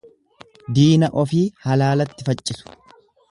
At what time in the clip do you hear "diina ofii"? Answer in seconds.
0.77-1.43